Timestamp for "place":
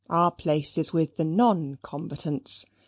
0.31-0.79